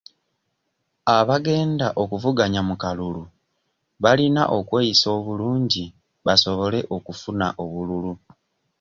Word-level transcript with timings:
Abagenda 1.17 1.87
okuvuganya 2.01 2.61
mu 2.67 2.75
kalulu 2.83 3.23
balina 4.03 4.43
okweyisa 4.57 5.07
obulungi 5.17 5.83
basobole 6.25 6.79
okufuna 6.95 7.47
obululu. 7.63 8.13